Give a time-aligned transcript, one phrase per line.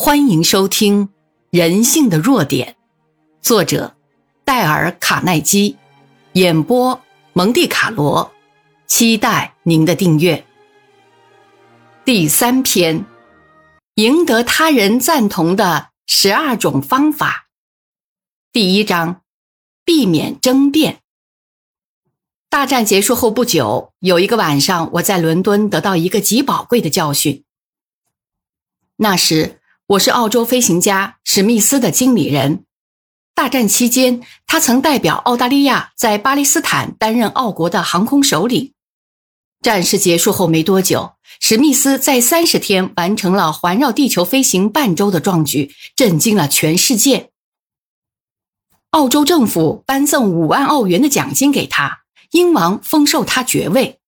[0.00, 1.08] 欢迎收听
[1.50, 2.76] 《人性的弱点》，
[3.44, 3.96] 作者
[4.44, 5.76] 戴尔·卡耐基，
[6.34, 8.32] 演播蒙蒂卡罗。
[8.86, 10.46] 期待您的订阅。
[12.04, 13.04] 第三篇：
[13.96, 17.48] 赢得他人赞同的十二种方法。
[18.52, 19.22] 第一章：
[19.84, 21.00] 避免争辩。
[22.48, 27.42] 大战结束后不久，有一个晚上，我在伦敦得到一个极宝贵的教训。
[28.94, 29.57] 那时。
[29.88, 32.66] 我是澳洲飞行家史密斯的经理人。
[33.34, 38.74] 大战期间，他曾代表澳大利亚在巴基斯坦担任澳国的航空首领。
[39.62, 47.30] 战事结束后没多久，史密斯在三十天完成了环绕地球飞行半周的壮举，震惊了全世界。
[48.90, 52.00] 澳洲政府颁赠五万澳元的奖金给他，
[52.32, 53.98] 英王封授他爵位。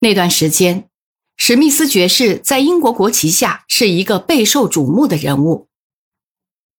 [0.00, 0.88] 那段时间。
[1.36, 5.68] 史密斯爵士在英国国旗下是一个备受瞩目的人物，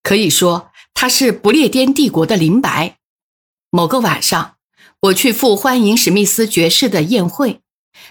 [0.04, 2.98] 可以说他是不列颠帝国的林白。
[3.70, 4.56] 某个晚上，
[5.02, 7.62] 我去赴欢迎史密斯爵士的宴会，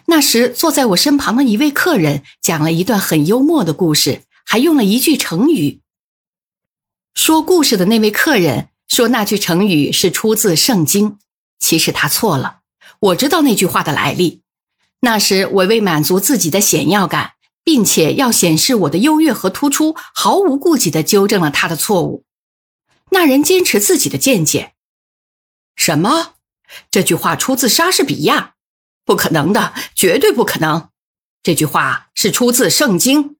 [0.06, 5.80] 那时坐在我身旁的一位客人讲了一段很幽默的故事，还用了一句成语。
[7.14, 11.18] 说故事的那位客人说那句成语是出自圣经，
[11.58, 12.60] 其实他错了。
[13.00, 14.42] 我知道那句话的来历。
[15.00, 22.24] 那时，我为满足自己的显要感，并且要显示我的优越和突出，毫无顾忌地纠正了他的错误。
[23.10, 24.74] 那人坚持自己的见解。
[25.76, 26.34] 什么？
[26.90, 28.54] 这句话出自莎士比亚？
[29.04, 30.88] 不可能的，绝对不可能。
[31.42, 33.36] 这句话是出自圣经。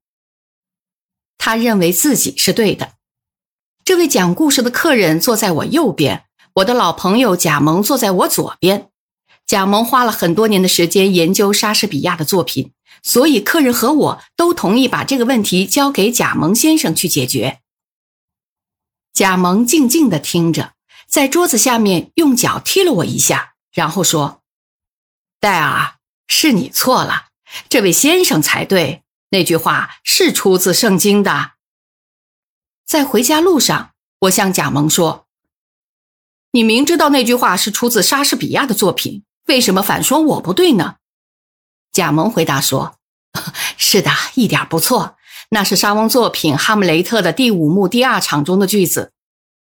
[1.39, 2.93] 他认为自己是对的。
[3.85, 8.91] 这位讲故事的客人坐在我右边，我的老朋友贾蒙坐在我左边。
[9.47, 17.61] 贾蒙花了很多年的时间研究莎士比亚的作品，所以客人和我都同意把这个问题交给贾蒙先生去解决。
[19.13, 20.75] 贾蒙静静地听着，
[21.07, 24.43] 在桌子下面用脚踢了我一下，然后说
[25.39, 25.95] ：“戴尔，
[26.27, 27.29] 是你错了，
[27.69, 29.05] 这位先生才对。
[29.31, 31.53] 那句话是出自圣经的。”
[32.85, 33.93] 在回家路上，
[34.23, 35.29] 我向贾蒙说
[36.51, 40.97] ：“你明知道那句话是出自莎士比亚的作品。”为什么反说我不对呢？
[41.93, 42.97] 贾蒙回答说
[43.79, 45.17] ：“是的，一点不错。
[45.51, 49.13] 那是莎翁作品《哈姆雷特》的第五幕第二场中的句子。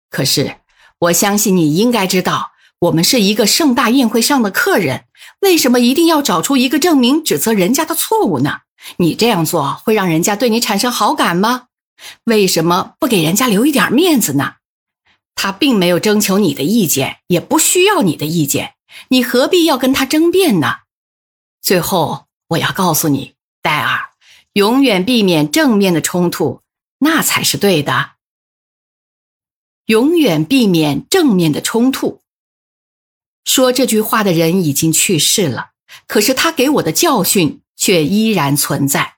[0.09, 0.56] 可是，
[1.00, 5.04] 我相信你应该知道，我们是一个盛大宴会上的客人，
[5.41, 8.60] 为什么一定要找出一个证明指责人家的错误呢？
[8.97, 11.64] 你这样做会让人家对你产生好感吗？
[12.25, 14.54] 为什么不给人家留一点面子呢？
[15.34, 18.72] 他并没有征求你的意见，也不需要你的意见。”
[19.08, 20.80] 你何必要跟他争辩呢？
[21.60, 24.10] 最后，我要告诉你，戴尔，
[24.52, 26.62] 永远避免正面的冲突，
[26.98, 28.12] 那才是对的。
[29.86, 32.22] 永远避免正面的冲突。
[33.44, 35.70] 说这句话的人已经去世了，
[36.08, 39.16] 可是他给我的教训却依然存在。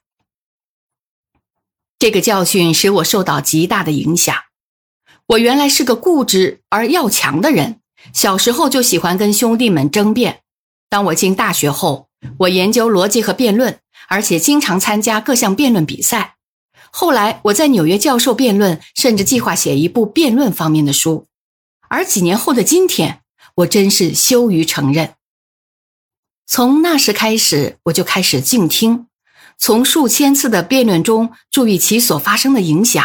[1.98, 4.36] 这个教训使我受到极大的影响。
[5.26, 7.80] 我原来是个固执而要强的人。
[8.12, 10.40] 小时候就喜欢跟兄弟们争辩。
[10.88, 13.78] 当我进大学后，我研究逻辑和辩论，
[14.08, 16.36] 而且经常参加各项辩论比赛。
[16.90, 21.26] 后来我在纽约教授辩论，甚至计划写一部辩论方面的书。
[21.88, 23.20] 而几年后的今天，
[23.56, 25.14] 我真是羞于承认。
[26.46, 29.06] 从那时开始，我就开始静听，
[29.58, 33.04] 从数千次的辩论中注意其所发生的影响。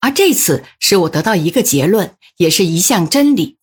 [0.00, 3.58] 而这次使我得到一个结论，也是一项真理。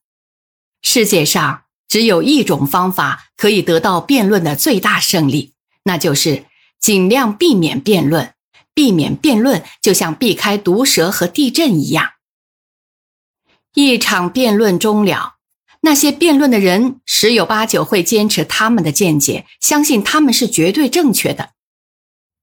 [0.81, 5.53] 世界上只有一种方法可以得到辩论的最大胜利，
[5.84, 6.45] 那就是
[6.79, 8.34] 尽量避免辩论。
[8.75, 12.12] 避免辩论就像避开毒蛇和地震一样。
[13.73, 15.35] 一场辩论终了，
[15.81, 21.50] 那些辩论的人十有八九会坚持他们的见解，相信他们是绝对正确的。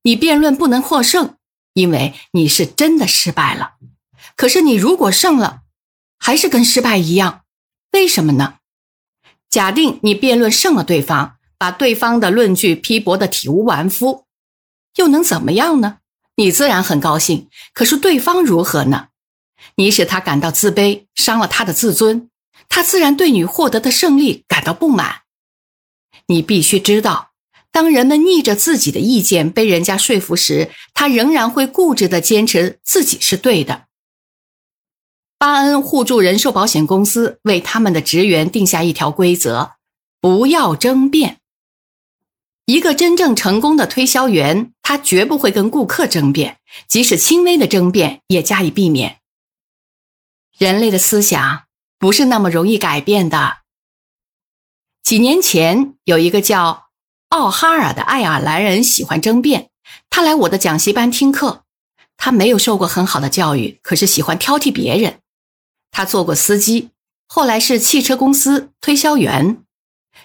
[0.03, 1.37] 你辩论不能获胜，
[1.73, 3.71] 因为你是真的失败了。
[4.35, 5.61] 可是你如果胜了，
[6.19, 7.41] 还是跟失败一样。
[7.91, 8.55] 为什么呢？
[9.49, 14.25] 假定你辩论胜了对方，把对方的论据批驳的体无完肤，
[14.97, 15.97] 又能怎么样呢？
[16.35, 17.49] 你自然很高兴。
[17.73, 19.07] 可是对方如何呢？
[19.75, 22.29] 你使他感到自卑，伤了他的自尊，
[22.69, 25.21] 他自然对你获得的胜利感到不满。
[26.27, 27.31] 你必须知道，
[27.71, 33.86] 当人们逆着自己的意见被人家说服时，他仍然会固执的坚持自己是对的。
[35.39, 39.73] 巴恩互助人寿保险公司为他们的职员定下一条规则：
[40.19, 41.37] 不要争辩。
[42.65, 46.57] 一个真正成功的推销员，他绝不会跟顾客争辩，
[46.87, 49.19] 即使轻微的争辩也加以避免。
[50.57, 51.65] 人类的思想
[51.99, 53.59] 不是那么容易改变的。
[55.03, 56.87] 几年前，有一个叫
[57.29, 59.69] 奥哈尔的爱尔兰人喜欢争辩，
[60.09, 61.63] 他来我的讲习班听课。
[62.17, 65.19] 他没有受过很好的教育，可是喜欢挑剔别人。
[65.97, 66.91] 他做过司机，
[67.25, 69.63] 后来是汽车公司推销员。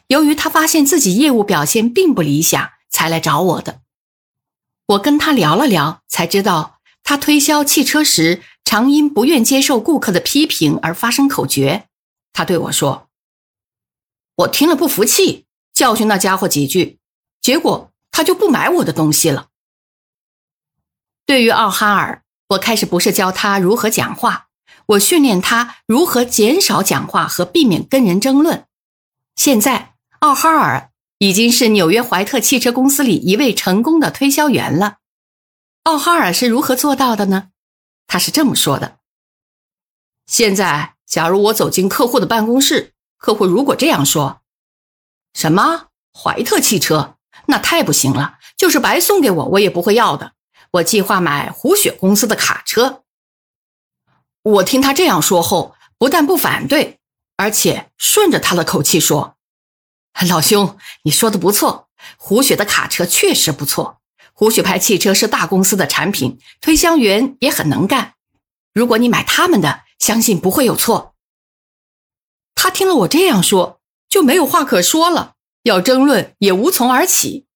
[0.09, 3.81] 由于他发现自己业务表现并不理想，才来找我的。
[4.85, 11.89] 我跟他聊了聊，才知道他推销汽车时常因不愿接受顾客的批评而发生口诀。
[12.35, 13.09] 他对我说
[14.37, 16.99] ：“我听了不服气，教训那家伙几句，
[17.41, 19.49] 结果他就不买我的东西了。”
[21.25, 24.49] 对于奥哈尔，我开始不是教他如何讲话，
[24.87, 28.67] 我训练他如何减少讲话和避免跟人争论。
[29.37, 29.91] 现在。
[30.23, 34.99] 奥哈尔已经是纽约怀特汽车公司里一位成功的推销员了。
[35.83, 37.49] 奥哈尔是如何做到的呢？
[38.07, 38.99] 他是这么说的
[40.27, 44.43] ：“现在，假如我走进客户的办公室，客户如果这样说
[45.35, 47.17] ：‘什么怀特汽车？
[47.47, 50.35] 那太不行了，就是白送给我，我也不会要的。
[50.71, 53.02] 我计划买胡雪公司的卡车。’
[54.43, 56.99] 我听他这样说后，不但不反对，
[57.37, 59.37] 而且顺着他的口气说。”
[60.29, 64.01] 老兄，你说的不错，胡雪的卡车确实不错。
[64.35, 68.15] 胡雪牌汽车是大公司的产品，推销员也很能干。
[68.75, 71.15] 如果你买他们的，相信不会有错。
[72.55, 77.47] 他听了我这样说，就没有话可说了，要争论也无从而起。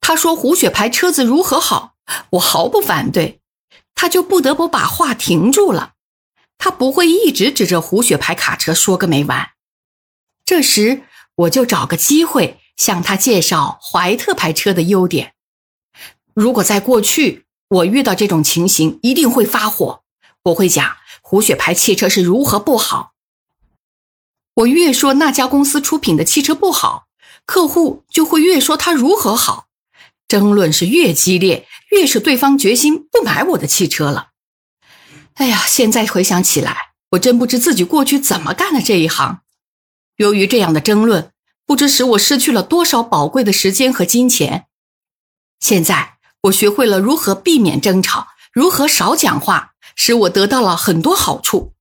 [0.00, 1.94] 他说胡雪牌车子如何好，
[2.30, 3.39] 我毫不反对，
[4.00, 5.92] 他就不得不把话停住了。
[6.56, 9.50] 他不会一直指着胡雪牌卡车说个没完。
[10.46, 11.02] 这时，
[11.34, 15.34] 我就找个机会向他介绍怀特牌车的优点。
[16.32, 20.02] 如果在过去我遇到这种情形，一定会发火。
[20.44, 23.12] 我会讲胡雪牌汽车是如何不好。
[24.54, 27.08] 我越说那家公司出品的汽车不好，
[27.44, 29.66] 客户就会越说它如何好。
[30.30, 34.28] 争论是越激烈，越是对方决心不买我的汽车了。
[35.34, 39.40] 哎呀，现在回想起来，我真不知自己过去怎么干的这一行。
[40.18, 41.32] 由于这样的争论，
[41.66, 44.66] 不知使我失去了多少宝贵的时间和金钱。
[45.58, 51.72] 现在我学会了如何避免争吵，如何少讲话，使我得到了很多好处。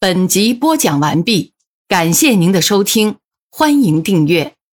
[0.00, 1.52] 本集播讲完毕，
[1.86, 3.16] 感谢您的收听，
[3.50, 4.57] 欢迎订阅。